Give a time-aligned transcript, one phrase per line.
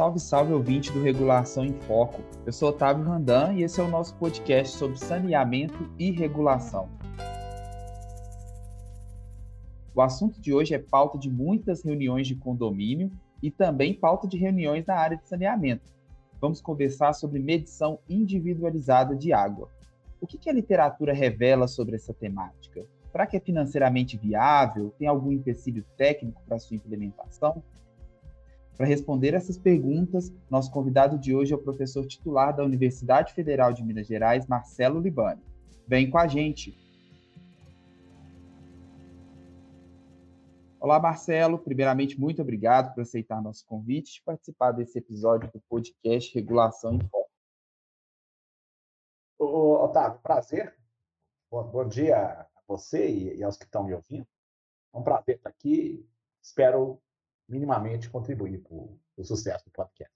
[0.00, 2.22] Salve, salve ouvinte do Regulação em Foco.
[2.46, 6.88] Eu sou Otávio Randan e esse é o nosso podcast sobre saneamento e regulação.
[9.94, 14.38] O assunto de hoje é pauta de muitas reuniões de condomínio e também pauta de
[14.38, 15.92] reuniões na área de saneamento.
[16.40, 19.68] Vamos conversar sobre medição individualizada de água.
[20.18, 22.86] O que a literatura revela sobre essa temática?
[23.12, 24.94] Será que é financeiramente viável?
[24.98, 27.62] Tem algum empecilho técnico para sua implementação?
[28.80, 33.74] Para responder essas perguntas, nosso convidado de hoje é o professor titular da Universidade Federal
[33.74, 35.42] de Minas Gerais, Marcelo Libani.
[35.86, 36.74] Vem com a gente!
[40.80, 41.58] Olá, Marcelo.
[41.58, 47.00] Primeiramente, muito obrigado por aceitar nosso convite e participar desse episódio do podcast Regulação em
[47.00, 47.30] Foco.
[49.38, 50.74] Ô, Otávio, prazer.
[51.50, 54.26] Bom, bom dia a você e aos que estão me ouvindo.
[54.94, 56.08] É um prazer estar aqui.
[56.42, 56.98] Espero
[57.50, 60.14] minimamente contribuir para o sucesso do podcast.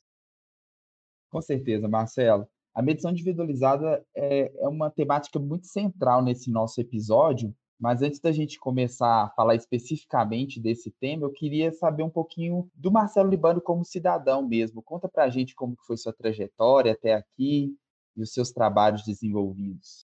[1.31, 2.49] Com certeza, Marcelo.
[2.75, 8.33] A medição individualizada é, é uma temática muito central nesse nosso episódio, mas antes da
[8.33, 13.61] gente começar a falar especificamente desse tema, eu queria saber um pouquinho do Marcelo Libano
[13.61, 14.83] como cidadão mesmo.
[14.83, 17.77] Conta para a gente como foi sua trajetória até aqui
[18.17, 20.07] e os seus trabalhos desenvolvidos.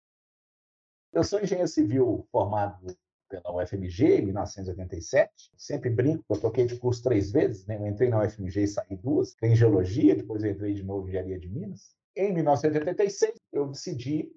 [1.12, 2.96] Eu sou engenheiro civil formado
[3.32, 5.52] pela UFMG em 1987.
[5.56, 7.76] Sempre brinco, eu troquei de curso três vezes, né?
[7.76, 9.34] Eu entrei na UFMG e saí duas.
[9.42, 11.96] Em geologia, depois entrei de novo em engenharia de Minas.
[12.14, 14.30] Em 1986, eu decidi,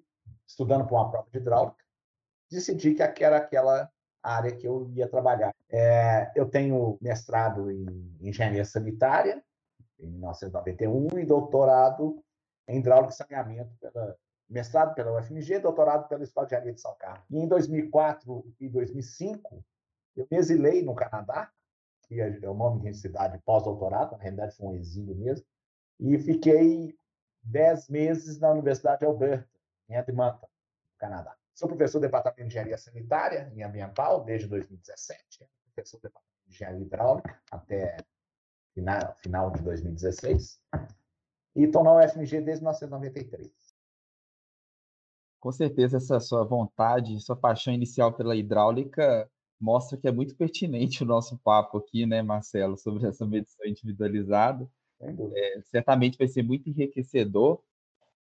[0.48, 1.84] estudando para uma prova de hidráulica,
[2.50, 3.90] decidi que era aquela
[4.22, 5.54] área que eu ia trabalhar.
[5.70, 9.44] É, eu tenho mestrado em engenharia sanitária,
[9.98, 12.22] em 1991, e doutorado
[12.68, 14.16] em hidráulica e saneamento pela
[14.48, 17.24] mestrado pela UFMG, doutorado pela Escola de Engenharia de São Carlos.
[17.30, 19.64] E em 2004 e 2005,
[20.16, 21.50] eu me exilei no Canadá,
[22.02, 25.44] que é o nome de cidade pós-doutorado, na realidade foi um exílio mesmo,
[25.98, 26.96] e fiquei
[27.42, 29.48] dez meses na Universidade de Alberta,
[29.88, 30.48] em Edmonton,
[30.98, 31.34] Canadá.
[31.52, 36.54] Sou professor do Departamento de Engenharia Sanitária e Ambiental desde 2017, professor do Departamento de
[36.54, 37.96] Engenharia Hidráulica até
[38.72, 40.60] final, final de 2016,
[41.56, 43.65] e estou na UFMG desde 1993
[45.46, 49.30] com certeza essa sua vontade, sua paixão inicial pela hidráulica
[49.60, 54.68] mostra que é muito pertinente o nosso papo aqui, né, Marcelo, sobre essa medição individualizada.
[55.00, 57.60] É, certamente vai ser muito enriquecedor.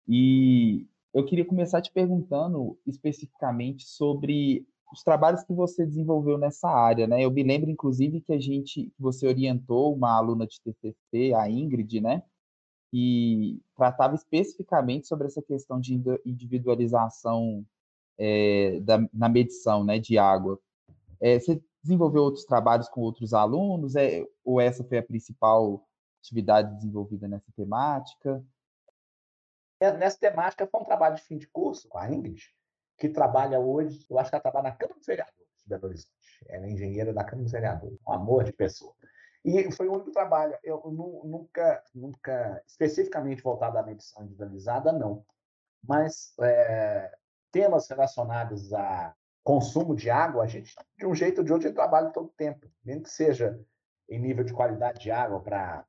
[0.07, 7.09] E eu queria começar te perguntando especificamente sobre os trabalhos que você desenvolveu nessa área,
[7.09, 7.25] né?
[7.25, 12.01] Eu me lembro, inclusive, que a gente, você orientou uma aluna de TCC, a Ingrid,
[12.01, 12.23] né?
[12.91, 15.95] Que tratava especificamente sobre essa questão de
[16.25, 17.65] individualização
[18.19, 20.59] é, da, na medição né, de água.
[21.21, 25.87] É, você desenvolveu outros trabalhos com outros alunos, é, ou essa foi a principal
[26.21, 28.45] atividade desenvolvida nessa temática?
[29.81, 32.43] É, nessa temática foi um trabalho de fim de curso com a Ingrid,
[32.99, 36.13] que trabalha hoje, eu acho que ela trabalha na Câmara dos Vereadores de Belo Horizonte.
[36.49, 38.95] Ela é engenheira da Câmara dos Vereadores, um amor de pessoa.
[39.45, 40.59] E foi o único trabalho.
[40.63, 40.83] Eu
[41.25, 45.25] nunca, nunca especificamente voltado à medição individualizada, não.
[45.83, 47.17] Mas é,
[47.53, 52.11] temas relacionados a consumo de água, a gente, de um jeito ou de outro, trabalha
[52.11, 52.67] todo o tempo.
[52.85, 53.59] Mesmo que seja
[54.09, 55.87] em nível de qualidade de água para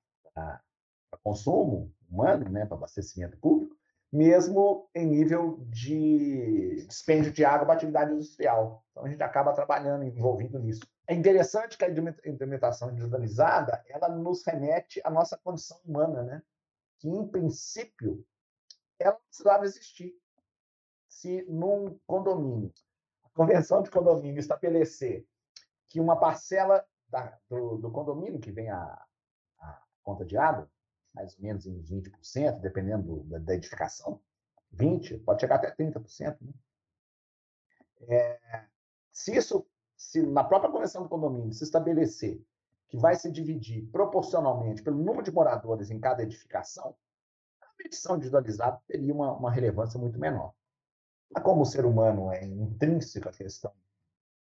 [1.24, 3.76] consumo humano, né, para abastecimento público,
[4.12, 8.84] mesmo em nível de dispêndio de água para atividade industrial.
[8.92, 10.82] Então, a gente acaba trabalhando, envolvido nisso.
[11.10, 16.44] É interessante que a implementação individualizada ela nos remete à nossa condição humana, né?
[17.00, 18.24] que, em princípio,
[19.00, 20.16] ela precisava existir.
[21.08, 22.72] Se num condomínio,
[23.24, 25.26] a convenção de condomínio estabelecer
[25.88, 29.04] que uma parcela da, do, do, condomínio, que vem a,
[29.58, 30.70] a conta de água,
[31.12, 34.22] mais ou menos em 20%, dependendo da, da edificação.
[34.76, 36.38] 20%, pode chegar até 30%.
[36.40, 36.54] Né?
[38.02, 38.68] É,
[39.12, 39.66] se isso,
[40.00, 42.42] se na própria convenção do condomínio se estabelecer
[42.88, 46.96] que vai se dividir proporcionalmente pelo número de moradores em cada edificação,
[47.62, 50.54] a medição individualizada teria uma, uma relevância muito menor.
[51.30, 53.72] Mas como o ser humano é intrínseco à questão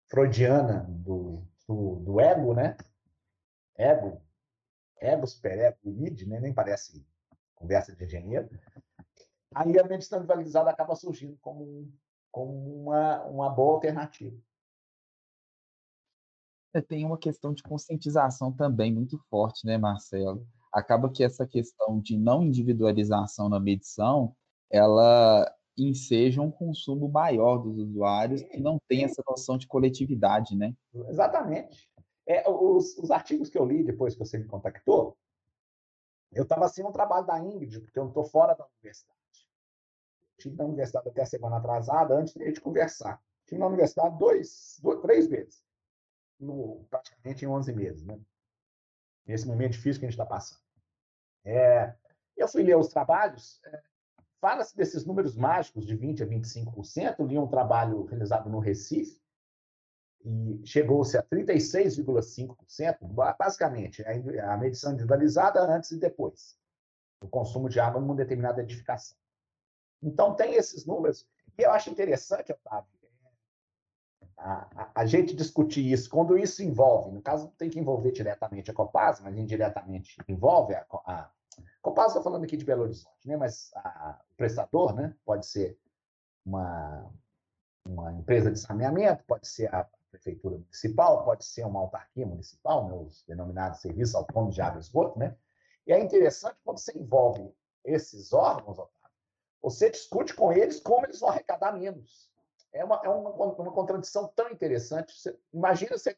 [0.06, 2.76] freudiana do, do, do ego, né?
[3.76, 4.20] Ego
[5.04, 6.40] ego, superego, id, né?
[6.40, 7.04] nem parece
[7.54, 8.48] conversa de engenheiro,
[9.54, 11.92] aí a medição individualizada acaba surgindo como,
[12.30, 14.36] como uma, uma boa alternativa.
[16.82, 20.46] Tem uma questão de conscientização também muito forte, né, Marcelo?
[20.72, 24.34] Acaba que essa questão de não individualização na medição,
[24.70, 30.74] ela enseja um consumo maior dos usuários que não tem essa noção de coletividade, né?
[31.08, 31.88] Exatamente.
[32.26, 35.16] É, os, os, artigos que eu li depois que você me contactou,
[36.32, 39.14] eu estava sem um trabalho da Ingrid, porque eu não estou fora da universidade.
[40.38, 43.20] Estive na universidade até a semana atrasada, antes de a gente conversar.
[43.42, 45.63] Estive na universidade dois, dois três vezes,
[46.44, 48.18] no, praticamente em 11 meses, né?
[49.26, 50.60] nesse momento difícil que a gente está passando.
[51.44, 51.94] É,
[52.36, 53.82] eu fui ler os trabalhos, é,
[54.40, 57.16] fala-se desses números mágicos de 20% a 25%.
[57.18, 59.18] Eu li um trabalho realizado no Recife,
[60.24, 62.96] e chegou-se a 36,5%,
[63.38, 66.56] basicamente, a medição individualizada antes e depois,
[67.20, 69.18] do consumo de água numa determinada edificação.
[70.02, 72.93] Então, tem esses números, e eu acho interessante, Otávio,
[74.44, 78.74] a, a, gente discutir isso, quando isso envolve, no caso, tem que envolver diretamente a
[78.74, 81.30] Copasa, mas indiretamente envolve a, a
[81.80, 83.38] Copasa, estou falando aqui de Belo Horizonte, né?
[83.38, 85.14] mas a, o prestador né?
[85.24, 85.78] pode ser
[86.44, 87.10] uma,
[87.86, 92.94] uma empresa de saneamento, pode ser a prefeitura municipal, pode ser uma autarquia municipal, né?
[92.94, 95.34] os denominados serviços autônomos de água e esgoto, né?
[95.86, 97.50] E é interessante quando você envolve
[97.82, 98.78] esses órgãos,
[99.62, 102.30] você discute com eles como eles vão arrecadar menos.
[102.74, 105.16] É uma, é uma, uma contradição tão interessante.
[105.16, 106.16] Você, imagina você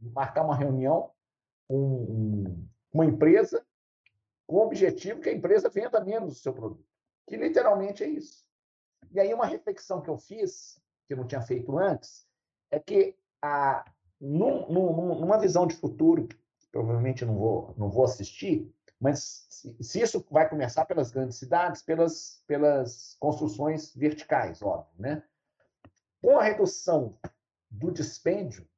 [0.00, 1.12] marcar uma reunião
[1.68, 3.64] com um, uma empresa
[4.46, 6.82] com o objetivo que a empresa venda menos o seu produto,
[7.26, 8.44] que literalmente é isso.
[9.12, 12.26] E aí uma reflexão que eu fiz, que eu não tinha feito antes,
[12.70, 13.84] é que a,
[14.18, 16.36] num, num, numa visão de futuro, que
[16.72, 21.82] provavelmente não vou, não vou assistir, mas se, se, isso vai começar pelas grandes cidades,
[21.82, 25.22] pelas, pelas construções verticais, óbvio, né?
[26.22, 27.18] Com a redução
[27.70, 28.68] do dispêndio,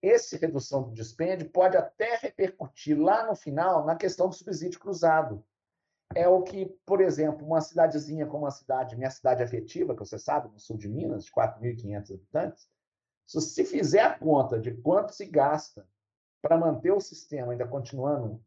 [0.00, 5.44] esse redução do dispêndio pode até repercutir lá no final na questão do subsídio cruzado.
[6.14, 10.18] É o que, por exemplo, uma cidadezinha como a cidade, minha cidade afetiva, que você
[10.18, 12.70] sabe, no sul de Minas, de 4.500 habitantes,
[13.26, 15.86] se se fizer a conta de quanto se gasta
[16.40, 18.42] para manter o sistema ainda continuando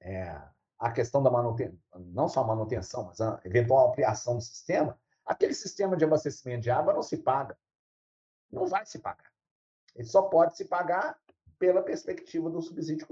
[0.00, 0.40] é,
[0.78, 5.54] a questão da manutenção, não só a manutenção, mas a eventual ampliação do sistema, aquele
[5.54, 7.58] sistema de abastecimento de água não se paga.
[8.50, 9.32] Não vai se pagar.
[9.94, 11.18] Ele só pode se pagar
[11.58, 13.06] pela perspectiva do subsídio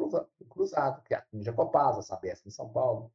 [0.49, 3.11] cruzado, que atinge a Copasa, a Sabesp em São Paulo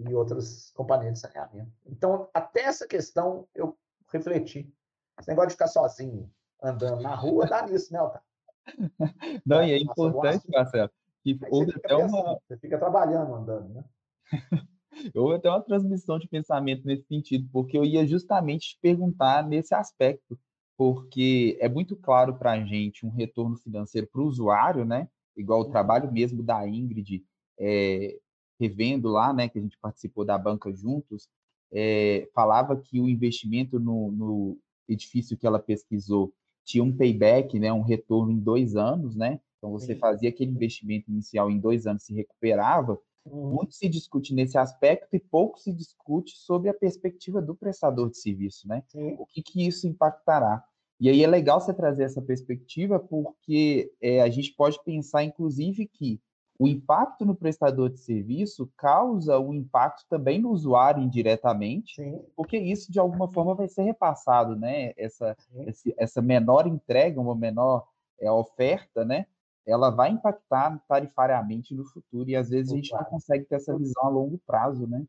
[0.00, 1.72] e outras companhias de saneamento.
[1.86, 3.78] Então, até essa questão eu
[4.12, 4.72] refleti.
[5.18, 6.30] Esse negócio de ficar sozinho
[6.62, 8.26] andando na rua, dá nisso, né, Otávio?
[9.46, 10.90] Não, e é importante, Marcelo,
[11.22, 12.38] que houve até uma.
[12.46, 13.84] Você fica trabalhando, andando, né?
[15.14, 19.74] houve até uma transmissão de pensamento nesse sentido, porque eu ia justamente te perguntar nesse
[19.74, 20.38] aspecto,
[20.76, 25.08] porque é muito claro para a gente um retorno financeiro para o usuário, né?
[25.36, 25.70] Igual o uhum.
[25.70, 27.24] trabalho mesmo da Ingrid,
[27.58, 28.18] é,
[28.58, 31.28] revendo lá, né, que a gente participou da banca juntos,
[31.72, 34.58] é, falava que o investimento no, no
[34.88, 36.32] edifício que ela pesquisou
[36.64, 39.40] tinha um payback, né, um retorno em dois anos, né?
[39.58, 42.98] Então você fazia aquele investimento inicial em dois anos se recuperava.
[43.24, 43.50] Uhum.
[43.50, 48.18] Muito se discute nesse aspecto e pouco se discute sobre a perspectiva do prestador de
[48.18, 48.82] serviço, né?
[48.88, 49.16] Sim.
[49.18, 50.64] O que, que isso impactará?
[50.98, 55.86] E aí é legal você trazer essa perspectiva porque é, a gente pode pensar, inclusive,
[55.86, 56.20] que
[56.58, 62.22] o impacto no prestador de serviço causa um impacto também no usuário indiretamente, Sim.
[62.36, 64.92] porque isso de alguma forma vai ser repassado, né?
[64.94, 65.34] Essa,
[65.66, 67.86] esse, essa menor entrega, uma menor
[68.20, 69.24] é, oferta, né?
[69.70, 73.76] Ela vai impactar tarifariamente no futuro e às vezes a gente não consegue ter essa
[73.76, 75.06] visão a longo prazo, né?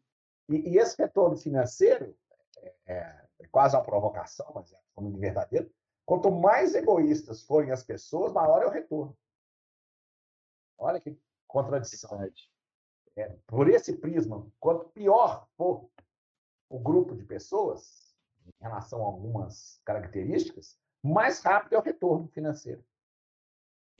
[0.49, 2.15] E, e esse retorno financeiro
[2.57, 5.71] é, é, é quase uma provocação, mas é de verdadeiro.
[6.05, 9.17] Quanto mais egoístas forem as pessoas, maior é o retorno.
[10.77, 12.19] Olha que contradição.
[13.15, 15.89] É, por esse prisma, quanto pior for
[16.69, 18.15] o grupo de pessoas,
[18.45, 22.83] em relação a algumas características, mais rápido é o retorno financeiro.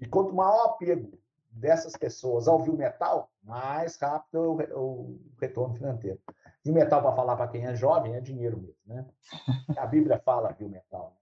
[0.02, 1.18] E quanto maior o apego
[1.52, 6.20] dessas pessoas ao viu metal, mais rápido é o, retorno financeiro.
[6.64, 8.76] Viu metal, para falar para quem é jovem, é dinheiro mesmo.
[8.86, 9.06] Né?
[9.78, 11.16] A Bíblia fala viu metal.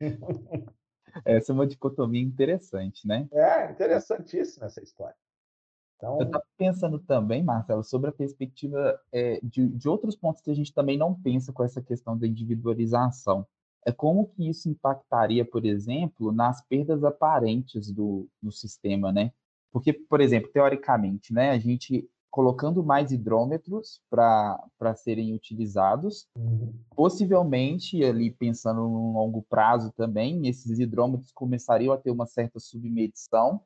[0.00, 0.18] Né?
[1.24, 3.28] Essa é uma dicotomia interessante, né?
[3.32, 5.16] É, interessantíssima essa história.
[5.96, 6.20] Então...
[6.20, 10.54] Eu estava pensando também, Marcelo, sobre a perspectiva é, de, de outros pontos que a
[10.54, 13.46] gente também não pensa com essa questão da individualização.
[13.88, 19.32] É como que isso impactaria, por exemplo, nas perdas aparentes do, do sistema, né?
[19.72, 26.74] Porque, por exemplo, teoricamente, né, a gente colocando mais hidrômetros para serem utilizados, uhum.
[26.94, 33.62] possivelmente, ali pensando no longo prazo também, esses hidrômetros começariam a ter uma certa submedição,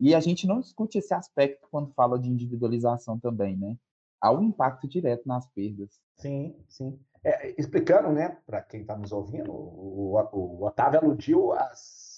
[0.00, 3.76] e a gente não discute esse aspecto quando fala de individualização também, né?
[4.20, 6.00] Há um impacto direto nas perdas.
[6.16, 7.00] Sim, sim.
[7.22, 12.10] É, explicando, né, para quem está nos ouvindo, o, o, o, Otávio aludiu às,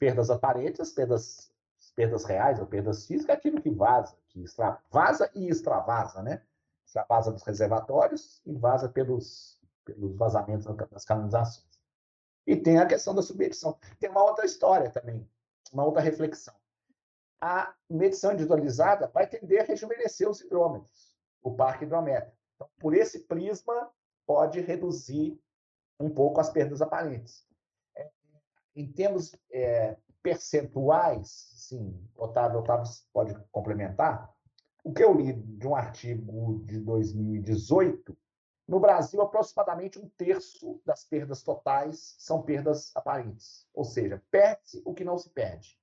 [0.00, 1.52] perdas aparentes, as perdas,
[1.94, 4.42] perdas reais ou perdas físicas aquilo que vaza, que
[4.90, 6.42] vaza e extravasa, né?
[6.86, 11.68] Extravasa dos reservatórios e vaza pelos, pelos vazamentos das canalizações.
[12.46, 13.78] E tem a questão da submedição.
[14.00, 15.28] Tem uma outra história também,
[15.72, 16.54] uma outra reflexão.
[17.40, 21.09] A medição individualizada vai tender a rejuvenescer os hidrômetros,
[21.42, 22.36] o parque hidrométrico.
[22.54, 23.90] Então, por esse prisma,
[24.26, 25.40] pode reduzir
[25.98, 27.46] um pouco as perdas aparentes.
[27.96, 28.10] É,
[28.74, 34.32] em termos é, percentuais, sim, Otávio, Otávio pode complementar,
[34.82, 38.16] o que eu li de um artigo de 2018
[38.66, 44.94] no Brasil, aproximadamente um terço das perdas totais são perdas aparentes, ou seja, perde-se o
[44.94, 45.76] que não se perde.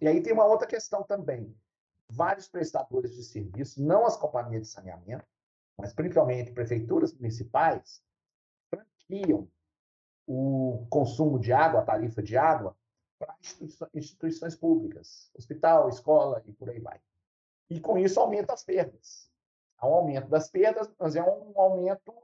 [0.00, 1.54] E aí tem uma outra questão também.
[2.10, 5.24] Vários prestadores de serviço, não as companhias de saneamento,
[5.78, 8.02] mas principalmente prefeituras municipais,
[8.68, 9.48] franquiam
[10.26, 12.76] o consumo de água, a tarifa de água,
[13.18, 13.36] para
[13.94, 17.00] instituições públicas, hospital, escola e por aí vai.
[17.68, 19.30] E com isso aumenta as perdas.
[19.78, 22.14] Há um aumento das perdas, mas é um aumento,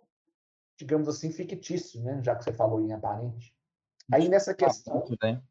[0.77, 2.21] digamos assim, fictício, né?
[2.23, 3.55] já que você falou em aparente.
[4.13, 5.43] Aí nessa questão, né?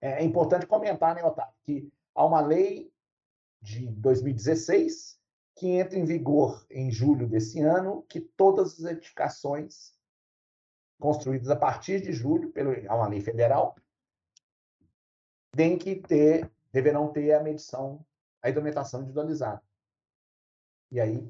[0.00, 2.92] é importante comentar, né, Otávio, que há uma lei
[3.60, 5.18] de 2016
[5.58, 9.92] que entra em vigor em julho desse ano, que todas as edificações
[11.00, 13.76] construídas a partir de julho, pelo, há uma lei federal,
[15.50, 18.04] têm que ter, deverão ter a medição,
[18.40, 19.62] a hidrometação individualizada.
[20.92, 21.28] E aí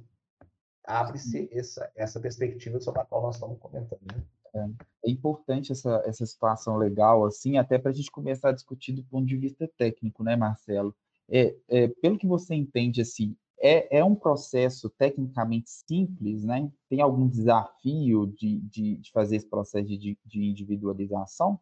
[0.85, 4.01] abre-se essa, essa perspectiva sobre a qual nós estamos comentando.
[4.15, 4.25] Né?
[4.55, 8.93] É, é, importante essa, essa situação legal, assim, até para a gente começar a discutir
[8.93, 10.95] do ponto de vista técnico, né, Marcelo?
[11.31, 16.71] É, é, pelo que você entende, assim, é, é um processo tecnicamente simples, né?
[16.89, 21.61] Tem algum desafio de, de, de fazer esse processo de, de individualização?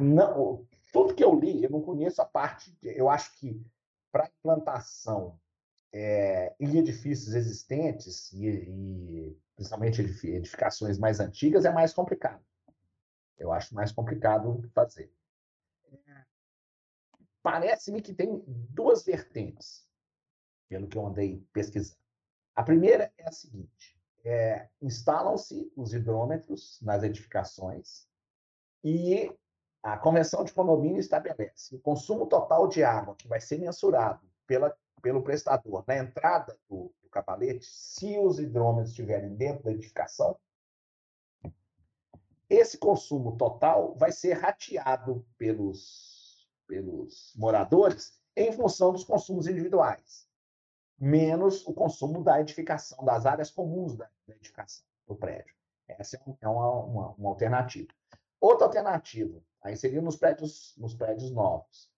[0.00, 3.64] Não, tudo que eu li, eu não conheço a parte, eu acho que
[4.10, 5.38] para implantação
[5.92, 12.42] é, em edifícios existentes, e, e principalmente edificações mais antigas, é mais complicado.
[13.38, 15.12] Eu acho mais complicado fazer.
[17.42, 19.88] Parece-me que tem duas vertentes,
[20.68, 22.00] pelo que eu andei pesquisando.
[22.54, 28.06] A primeira é a seguinte: é, instalam-se os hidrômetros nas edificações
[28.84, 29.32] e
[29.82, 34.76] a Convenção de Condomínio estabelece o consumo total de água que vai ser mensurado pela
[35.00, 40.38] pelo prestador na entrada do, do cavalete, se os hidrômetros estiverem dentro da edificação,
[42.48, 46.09] esse consumo total vai ser rateado pelos,
[46.70, 50.28] pelos moradores em função dos consumos individuais,
[50.96, 55.52] menos o consumo da edificação, das áreas comuns da, edificação do prédio.
[55.88, 57.88] Essa é, é uma, uma, uma alternativa.
[58.40, 61.90] Outra alternativa, aí seria nos prédios, nos prédios novos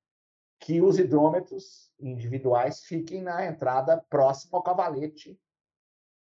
[0.59, 5.39] que os hidrômetros individuais fiquem na entrada próxima ao cavalete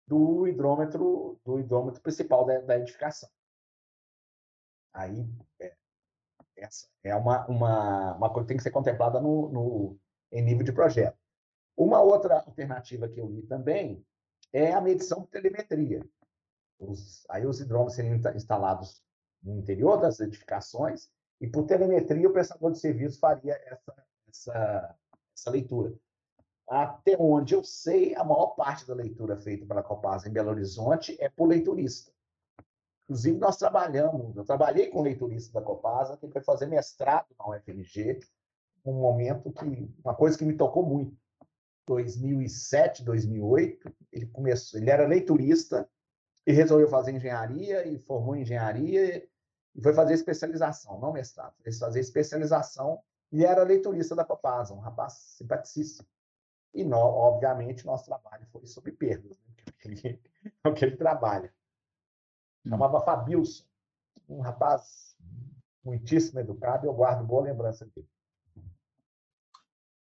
[0.06, 3.28] do hidrômetro do hidrômetro principal da, da edificação.
[4.92, 5.26] Aí
[5.58, 5.74] é,
[6.56, 9.98] essa é uma, uma, uma coisa que tem que ser contemplada no, no,
[10.32, 11.18] em nível de projeto.
[11.76, 14.04] Uma outra alternativa que eu li também
[14.52, 16.04] é a medição por telemetria.
[16.78, 19.02] Os, aí os hidrômetros seriam instalados
[19.42, 21.10] no interior das edificações
[21.40, 24.96] e por telemetria o prestador de serviço faria essa essa,
[25.34, 25.94] essa leitura.
[26.68, 31.16] Até onde eu sei, a maior parte da leitura feita pela Copasa em Belo Horizonte
[31.20, 32.12] é por leiturista.
[33.06, 38.18] Inclusive, nós trabalhamos, eu trabalhei com leiturista da Copasa, que foi fazer mestrado na UFMG,
[38.84, 41.16] um momento que, uma coisa que me tocou muito.
[41.86, 45.88] 2007, 2008, ele começou, ele era leiturista
[46.44, 49.24] e resolveu fazer engenharia e formou em engenharia
[49.72, 54.80] e foi fazer especialização, não mestrado, foi fazer especialização e era leiturista da Copasa, um
[54.80, 56.08] rapaz simpaticíssimo.
[56.74, 59.54] E, no, obviamente, nosso trabalho foi sobre perdas, né?
[60.64, 61.52] é o que ele trabalha.
[62.68, 63.64] Chamava Fabilson,
[64.28, 65.16] um rapaz
[65.84, 68.08] muitíssimo educado, e eu guardo boa lembrança dele.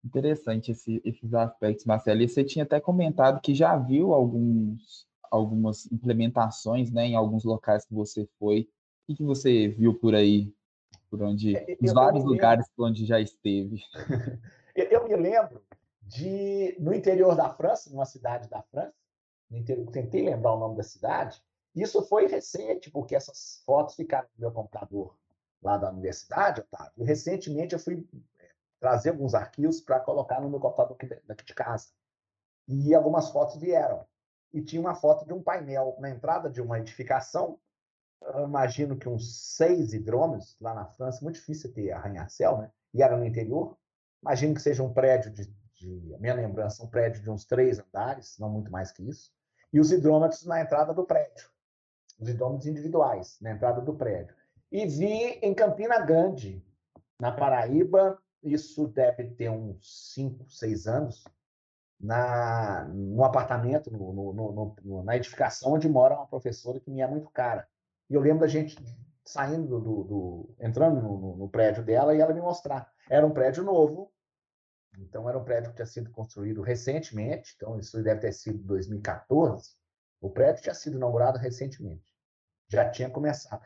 [0.05, 2.23] Interessante esse, esses aspectos, Marcelo.
[2.23, 7.85] E você tinha até comentado que já viu alguns, algumas implementações né, em alguns locais
[7.85, 8.69] que você foi.
[9.09, 10.55] O que você viu por aí
[11.11, 13.83] por onde, é, os vários lugares por onde já esteve.
[14.75, 15.63] eu me lembro
[16.03, 18.93] de no interior da França, numa cidade da França,
[19.51, 21.41] interior, tentei lembrar o nome da cidade.
[21.75, 25.17] Isso foi recente, porque essas fotos ficaram no meu computador
[25.63, 27.05] lá da universidade, Otávio.
[27.05, 28.07] Recentemente eu fui
[28.39, 31.89] é, trazer alguns arquivos para colocar no meu computador daqui de casa.
[32.69, 34.07] E algumas fotos vieram.
[34.53, 37.59] E tinha uma foto de um painel na entrada de uma edificação
[38.33, 42.71] eu imagino que uns seis hidrômetros lá na França, muito difícil ter arranha-céu, né?
[42.93, 43.77] E era no interior.
[44.23, 48.39] Imagino que seja um prédio de, de, minha lembrança, um prédio de uns três andares,
[48.39, 49.31] não muito mais que isso.
[49.73, 51.51] E os hidrômetros na entrada do prédio,
[52.19, 54.35] os hidrômetros individuais na entrada do prédio.
[54.71, 56.65] E vi em Campina Grande,
[57.21, 61.25] na Paraíba, isso deve ter uns cinco, seis anos,
[61.99, 67.07] na, no apartamento, no, no, no, na edificação onde mora uma professora que me é
[67.07, 67.67] muito cara.
[68.11, 68.77] E eu lembro da gente
[69.25, 72.93] saindo do, do entrando no, prédio dela e ela me mostrar.
[73.09, 74.13] Era um prédio novo,
[74.99, 79.71] então era um prédio que tinha sido construído recentemente, então isso deve ter sido 2014.
[80.25, 82.03] O prédio tinha sido inaugurado recentemente.
[82.69, 83.63] Já tinha começado.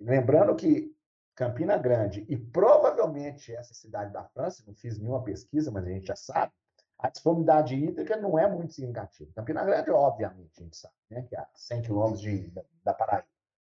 [0.00, 0.94] Lembrando que
[1.34, 6.06] Campina Grande e provavelmente essa cidade da França, não fiz nenhuma pesquisa, mas a gente
[6.06, 6.52] já sabe,
[6.96, 9.32] a disponibilidade hídrica não é muito significativa.
[9.34, 13.26] Campina Grande, obviamente, a gente sabe, né, que é 100 quilômetros da, da Paraíba.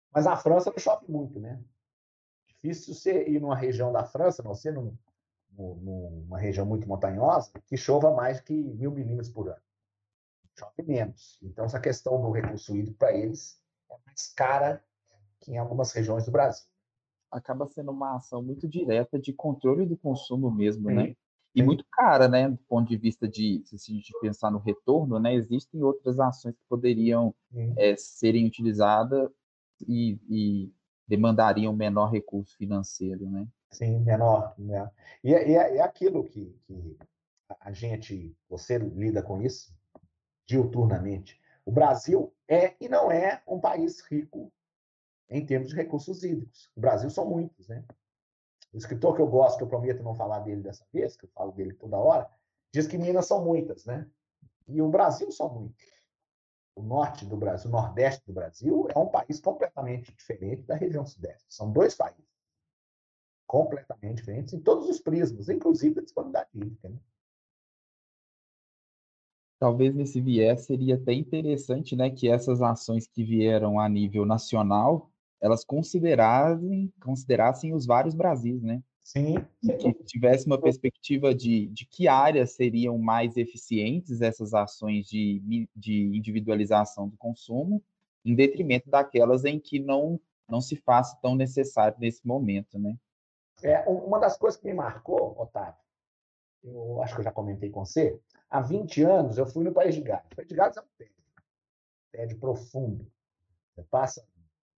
[0.09, 1.61] Mas a França não chove muito, né?
[2.47, 4.97] Difícil você ir numa região da França, não ser num,
[5.57, 9.61] numa região muito montanhosa, que chova mais que mil milímetros por ano.
[10.61, 11.39] Chove menos.
[11.41, 14.83] Então, essa questão do recurso hídrico para eles é mais cara
[15.39, 16.67] que em algumas regiões do Brasil.
[17.31, 20.95] Acaba sendo uma ação muito direta de controle do consumo mesmo, Sim.
[20.95, 21.15] né?
[21.55, 22.47] E muito cara, né?
[22.47, 25.33] Do ponto de vista de, se a gente pensar no retorno, né?
[25.33, 27.33] Existem outras ações que poderiam
[27.77, 29.29] é, serem utilizadas
[29.87, 30.71] e, e
[31.07, 33.47] demandariam menor recurso financeiro, né?
[33.71, 34.53] Sim, menor.
[34.57, 34.89] Né?
[35.23, 36.97] E, é, é, é aquilo que, que
[37.59, 39.73] a gente, você lida com isso
[40.45, 41.39] diuturnamente.
[41.65, 44.51] O Brasil é e não é um país rico
[45.29, 46.69] em termos de recursos hídricos.
[46.75, 47.83] O Brasil são muitos, né?
[48.73, 51.29] O escritor que eu gosto, que eu prometo não falar dele dessa vez, que eu
[51.29, 52.29] falo dele toda hora,
[52.73, 54.09] diz que Minas são muitas, né?
[54.67, 55.85] E o Brasil são muitos.
[56.75, 61.05] O norte do Brasil, o nordeste do Brasil é um país completamente diferente da região
[61.05, 61.45] sudeste.
[61.49, 62.31] São dois países
[63.45, 66.87] completamente diferentes em todos os prismas, inclusive a disponibilidade hídrica.
[66.87, 66.97] Né?
[69.61, 75.07] Talvez nesse viés seria até interessante, né, que essas ações que vieram a nível nacional
[75.39, 78.81] elas considerassem, considerassem os vários Brasis, né?
[79.03, 79.35] Sim.
[79.61, 86.17] Que tivesse uma perspectiva de, de que áreas seriam mais eficientes essas ações de, de
[86.17, 87.83] individualização do consumo,
[88.25, 90.19] em detrimento daquelas em que não,
[90.49, 92.95] não se faça tão necessário nesse momento, né?
[93.61, 95.75] É, uma das coisas que me marcou, Otávio,
[96.63, 98.19] eu acho que eu já comentei com você,
[98.51, 100.27] há 20 anos eu fui no País de Gales.
[100.31, 101.15] O País de Gales é um tédio,
[102.11, 103.11] tédio profundo.
[103.73, 104.27] Você passa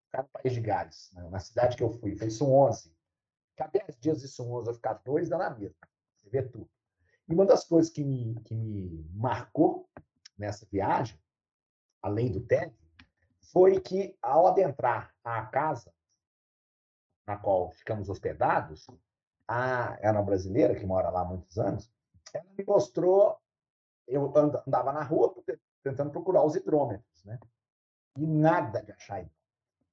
[0.05, 1.29] ficar no País de Gales, né?
[1.31, 2.95] na cidade que eu fui, foi isso 11.
[3.51, 5.75] Ficar 10 dias de 11, eu ficar dois, dá na mesma.
[6.17, 6.71] Você vê tudo.
[7.29, 9.89] E uma das coisas que me, que me marcou
[10.37, 11.19] nessa viagem,
[12.03, 12.77] além do tédio,
[13.41, 15.93] foi que, ao adentrar a casa
[17.27, 18.87] na qual ficamos hospedados,
[19.47, 21.91] a, era uma brasileira que mora lá há muitos anos,
[22.35, 23.39] ela me mostrou,
[24.07, 25.35] eu andava na rua
[25.83, 27.39] tentando procurar os hidrômetros, né?
[28.17, 29.43] E nada de achar hidrômetro.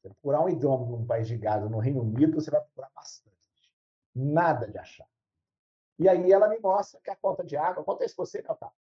[0.02, 3.36] Você procurar um idioma num país de Gaza, no Reino Unido, você vai procurar bastante.
[4.16, 5.08] Nada de achar.
[5.98, 8.76] E aí ela me mostra que a conta de água, conta isso você, Otávio,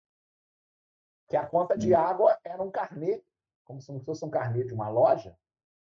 [1.29, 1.99] que a conta de hum.
[1.99, 3.23] água era um carnê,
[3.65, 5.39] como se fosse um carnê de uma loja,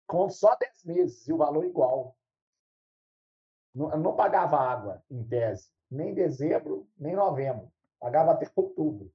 [0.07, 2.17] com só 10 meses e o valor igual.
[3.75, 7.71] Não, não pagava água, em tese, nem dezembro, nem novembro.
[7.99, 9.13] Pagava até outubro.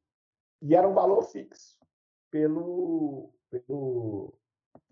[0.62, 1.77] E era um valor fixo
[2.31, 4.33] pelo, pelo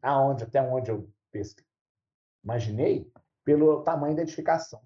[0.03, 1.09] aonde, até onde eu
[2.43, 3.11] imaginei,
[3.45, 4.83] pelo tamanho da edificação.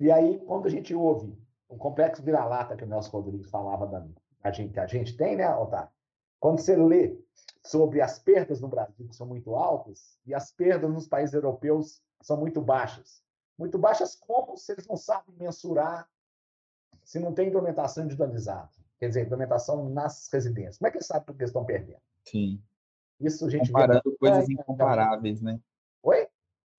[0.00, 4.06] E aí, quando a gente ouve o complexo vira-lata que o Nelson Rodrigues falava da,
[4.42, 5.94] a gente, a gente tem, né, Otávio?
[6.38, 7.18] Quando você lê
[7.64, 12.02] sobre as perdas no Brasil, que são muito altas, e as perdas nos países europeus
[12.20, 13.22] são muito baixas.
[13.56, 16.08] Muito baixas como se eles não sabem mensurar
[17.04, 18.70] se não tem implementação individualizada.
[18.98, 20.78] Quer dizer, implementação nas residências.
[20.78, 22.00] Como é que eles sabem que eles estão perdendo?
[22.24, 22.62] Sim.
[23.20, 24.16] Isso a gente Comparando vê...
[24.16, 25.60] coisas incomparáveis, né?
[26.02, 26.28] Oi?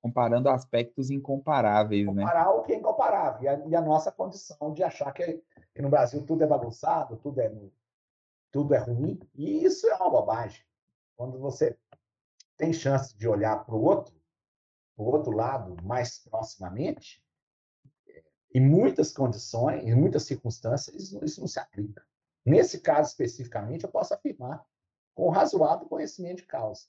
[0.01, 2.31] Comparando aspectos incomparáveis, Comparar né?
[2.33, 3.43] Comparar o que é incomparável.
[3.43, 7.17] E a, e a nossa condição de achar que, que, no Brasil tudo é bagunçado,
[7.17, 7.51] tudo é,
[8.51, 9.19] tudo é ruim.
[9.35, 10.63] E isso é uma bobagem.
[11.15, 11.77] Quando você
[12.55, 14.15] tem chance de olhar para o outro,
[14.95, 17.23] para o outro lado, mais proximamente,
[18.53, 22.03] em muitas condições, em muitas circunstâncias, isso, isso não se aplica.
[22.45, 24.63] Nesse caso especificamente, eu posso afirmar
[25.13, 26.83] com razoável conhecimento de causa.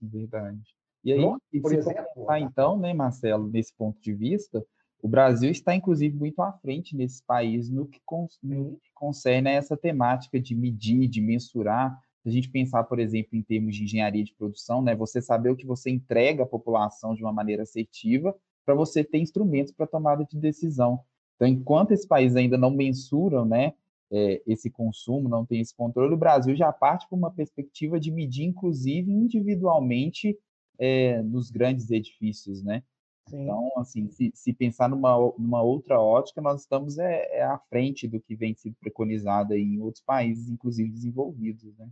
[0.00, 0.74] Verdade.
[1.04, 4.64] E aí, por exemplo, pensar, então, né, Marcelo, nesse ponto de vista,
[5.02, 8.00] o Brasil está, inclusive, muito à frente nesses países no que,
[8.42, 12.98] no que concerne a essa temática de medir, de mensurar Se a gente pensar, por
[12.98, 16.46] exemplo, em termos de engenharia de produção, né, você saber o que você entrega à
[16.46, 21.00] população de uma maneira assertiva para você ter instrumentos para tomada de decisão.
[21.36, 23.72] Então, enquanto esse país ainda não mensuram né,
[24.10, 28.10] é, esse consumo, não tem esse controle, o Brasil já parte para uma perspectiva de
[28.10, 30.38] medir, inclusive, individualmente
[30.78, 32.82] é, nos grandes edifícios, né?
[33.28, 33.44] Sim.
[33.44, 38.08] Então, assim, se, se, pensar numa, numa outra ótica, nós estamos é, é, à frente
[38.08, 41.88] do que vem sendo preconizado em outros países, inclusive desenvolvidos, né?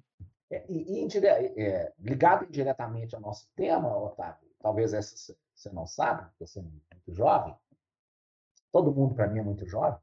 [0.50, 1.18] É, e, e
[1.56, 7.12] é, ligado indiretamente ao nosso tema, Otávio, talvez essa você não sabe, você é muito
[7.12, 7.56] jovem,
[8.70, 9.98] todo mundo para mim é muito jovem,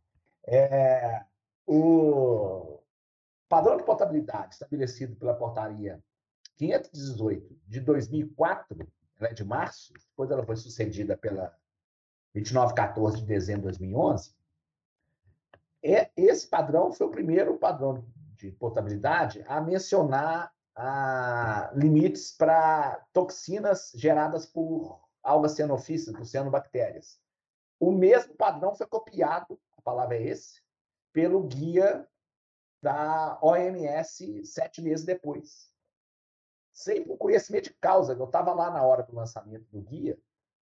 [0.46, 1.26] é,
[1.66, 2.82] o
[3.48, 6.04] padrão de potabilidade estabelecido pela portaria
[6.58, 8.88] 518 de 2004,
[9.18, 11.58] ela é de março, depois ela foi sucedida pela
[12.34, 14.36] 2914 de dezembro de 2011.
[15.82, 23.92] É, esse padrão foi o primeiro padrão de potabilidade a mencionar a, limites para toxinas
[23.96, 27.20] geradas por algas cianofílicas, por cianobactérias.
[27.80, 30.62] O mesmo padrão foi copiado, a palavra é esse,
[31.12, 32.08] pelo guia
[32.82, 35.76] da OMS sete meses depois
[36.76, 38.14] sem conhecimento de causa.
[38.14, 40.20] Eu estava lá na hora do lançamento do guia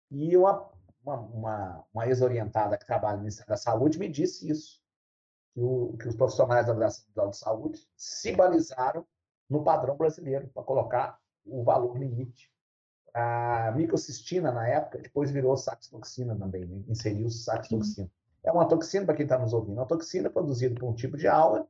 [0.09, 0.67] e uma,
[1.05, 4.81] uma, uma, uma ex-orientada que trabalha no Ministério da Saúde me disse isso,
[5.53, 9.05] que, o, que os profissionais da Organização de Saúde se balizaram
[9.47, 12.51] no padrão brasileiro para colocar o valor limite.
[13.13, 16.81] A microcistina, na época, depois virou saxitoxina também, né?
[16.87, 18.09] inseriu saxitoxina.
[18.43, 21.17] É uma toxina, para quem está nos ouvindo, é uma toxina produzida por um tipo
[21.17, 21.67] de alga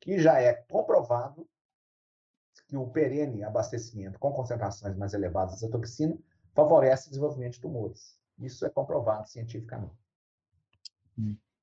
[0.00, 1.46] que já é comprovado
[2.68, 6.16] que o perene abastecimento com concentrações mais elevadas da toxina
[6.54, 8.18] favorece o desenvolvimento de tumores.
[8.38, 9.94] Isso é comprovado cientificamente.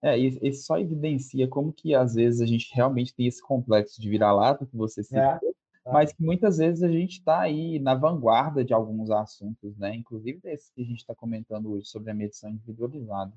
[0.01, 4.09] É, isso só evidencia como que às vezes a gente realmente tem esse complexo de
[4.09, 5.52] vira-lata que você citou, é, é.
[5.85, 9.95] Mas que muitas vezes a gente está aí na vanguarda de alguns assuntos, né?
[9.95, 13.33] Inclusive desse que a gente está comentando hoje sobre a medição individualizada.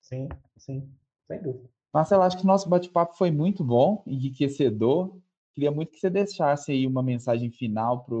[0.00, 0.88] Sim, sim,
[1.26, 1.68] sem dúvida.
[1.92, 5.14] Marcelo, acho que o nosso bate-papo foi muito bom, enriquecedor.
[5.54, 8.14] Queria muito que você deixasse aí uma mensagem final para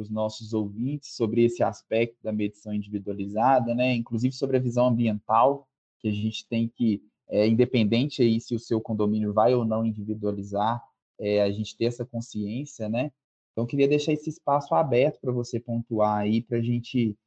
[0.00, 3.94] os nossos ouvintes sobre esse aspecto da medição individualizada, né?
[3.94, 5.66] Inclusive sobre a visão ambiental,
[5.98, 9.84] que a gente tem que, é, independente aí se o seu condomínio vai ou não
[9.84, 10.80] individualizar,
[11.18, 13.10] é, a gente ter essa consciência, né?
[13.52, 17.18] Então, queria deixar esse espaço aberto para você pontuar aí, para a gente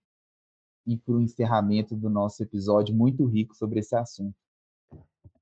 [0.85, 4.35] ir para o encerramento do nosso episódio muito rico sobre esse assunto.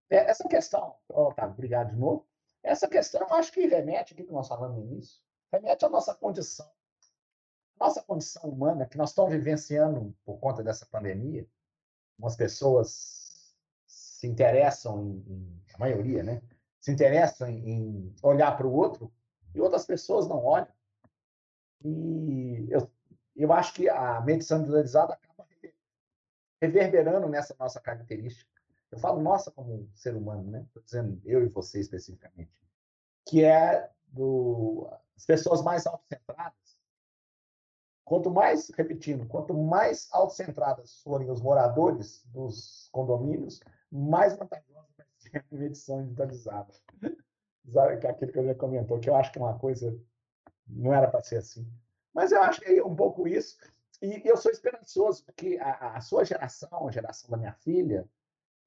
[0.09, 2.25] É, essa questão, Otávio, obrigado de novo.
[2.63, 6.15] Essa questão, eu acho que remete, aqui que nós falamos no início, remete à nossa
[6.15, 6.69] condição.
[7.79, 11.47] Nossa condição humana, que nós estamos vivenciando por conta dessa pandemia,
[12.17, 13.53] umas pessoas
[13.85, 16.41] se interessam, em, em, a maioria, né?
[16.87, 19.11] Se interessam em, olhar para o outro
[19.53, 20.71] e outras pessoas não olham.
[21.83, 22.89] E eu,
[23.35, 25.45] eu acho que a medição individualizada acaba
[26.61, 28.49] reverberando nessa nossa característica.
[28.89, 30.63] Eu falo nossa como ser humano, né?
[30.65, 32.53] Estou dizendo eu e você especificamente.
[33.27, 36.79] Que é do, as pessoas mais autocentradas.
[38.05, 43.59] Quanto mais, repetindo, quanto mais autocentradas forem os moradores dos condomínios,
[43.91, 44.86] mais vantajosa
[45.33, 46.73] a medição individualizada.
[48.09, 49.97] aquilo que eu já comentou, que eu acho que é uma coisa
[50.67, 51.67] não era para ser assim.
[52.13, 53.57] Mas eu acho que é um pouco isso.
[54.01, 58.07] E eu sou esperançoso, porque a, a sua geração, a geração da minha filha,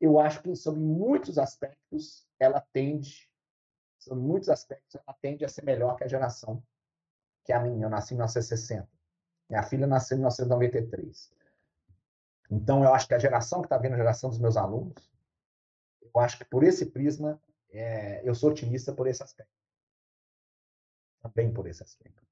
[0.01, 3.31] eu acho que sobre muitos aspectos ela tende,
[3.99, 6.63] sobre muitos aspectos ela tende a ser melhor que a geração
[7.45, 7.87] que a minha.
[7.87, 8.89] Eu nasci em 1960.
[9.49, 11.33] Minha filha nasceu em 1993.
[12.51, 15.11] Então eu acho que a geração que está vendo a geração dos meus alunos,
[16.15, 19.53] eu acho que por esse prisma é, eu sou otimista por esse aspecto.
[21.23, 22.23] Também por esse aspecto.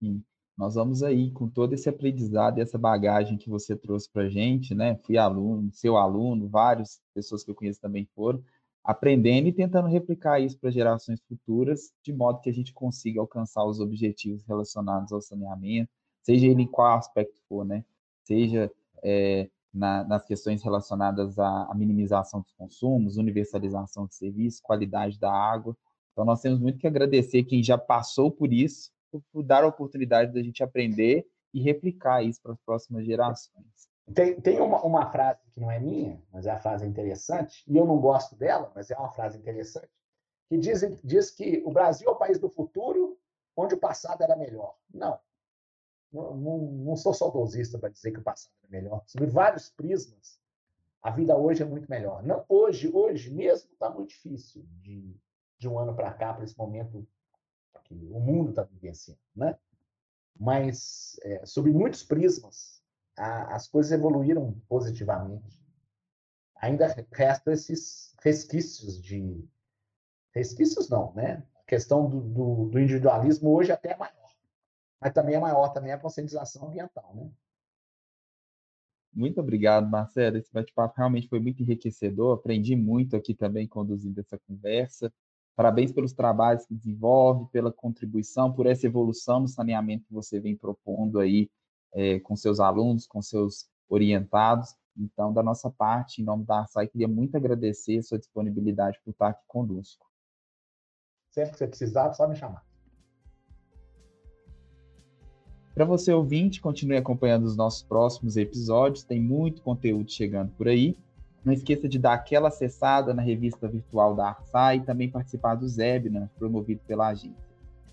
[0.00, 0.24] Sim
[0.58, 4.74] nós vamos aí com todo esse aprendizado essa bagagem que você trouxe para a gente,
[4.74, 4.96] né?
[5.04, 8.42] Fui aluno, seu aluno, várias pessoas que eu conheço também foram,
[8.82, 13.64] aprendendo e tentando replicar isso para gerações futuras, de modo que a gente consiga alcançar
[13.64, 17.84] os objetivos relacionados ao saneamento, seja ele em qual aspecto for, né?
[18.24, 18.68] Seja
[19.04, 25.32] é, na, nas questões relacionadas à, à minimização dos consumos, universalização de serviços, qualidade da
[25.32, 25.76] água.
[26.12, 28.90] Então, nós temos muito que agradecer quem já passou por isso
[29.32, 33.88] por dar a oportunidade da gente aprender e replicar isso para as próximas gerações.
[34.14, 37.76] Tem, tem uma, uma frase que não é minha, mas é a frase interessante, e
[37.76, 39.88] eu não gosto dela, mas é uma frase interessante,
[40.48, 43.18] que diz, diz que o Brasil é o país do futuro,
[43.56, 44.74] onde o passado era melhor.
[44.92, 45.18] Não.
[46.12, 49.02] Não, não, não sou saudosista para dizer que o passado era melhor.
[49.06, 50.38] Sobre vários prismas,
[51.02, 52.22] a vida hoje é muito melhor.
[52.22, 55.14] Não hoje, hoje mesmo está muito difícil de,
[55.58, 57.06] de um ano para cá, para esse momento
[57.84, 59.58] que o mundo está vivenciando, né?
[60.38, 62.82] Mas, é, sob muitos prismas,
[63.16, 65.58] a, as coisas evoluíram positivamente.
[66.56, 69.44] Ainda restam esses resquícios de...
[70.32, 71.44] Resquícios não, né?
[71.56, 74.17] A questão do, do, do individualismo hoje até é maior.
[75.00, 77.30] Mas também é maior também a conscientização ambiental, né?
[79.12, 80.36] Muito obrigado, Marcelo.
[80.36, 82.38] Esse bate-papo realmente foi muito enriquecedor.
[82.38, 85.12] Aprendi muito aqui também conduzindo essa conversa.
[85.56, 90.56] Parabéns pelos trabalhos que desenvolve, pela contribuição, por essa evolução no saneamento que você vem
[90.56, 91.50] propondo aí
[91.92, 94.76] é, com seus alunos, com seus orientados.
[94.96, 99.10] Então, da nossa parte, em nome da Arsai, queria muito agradecer a sua disponibilidade por
[99.10, 100.06] estar aqui conosco.
[101.30, 102.67] Sempre que você precisar, só me chamar.
[105.78, 110.96] Para você ouvinte, continue acompanhando os nossos próximos episódios, tem muito conteúdo chegando por aí.
[111.44, 115.78] Não esqueça de dar aquela acessada na revista virtual da Arsai e também participar dos
[115.78, 117.46] webinars promovidos pela agência.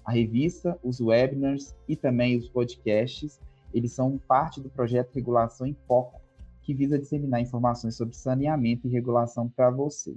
[0.04, 3.39] A revista, os webinars e também os podcasts,
[3.71, 6.19] eles são parte do projeto Regulação em Foco,
[6.63, 10.15] que visa disseminar informações sobre saneamento e regulação para você.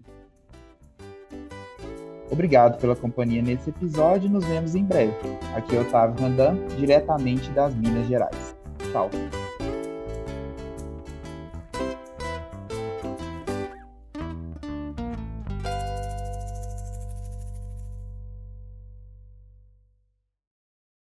[2.30, 5.14] Obrigado pela companhia nesse episódio e nos vemos em breve.
[5.54, 8.54] Aqui é Otávio Randan, diretamente das Minas Gerais.
[8.92, 9.10] Tchau.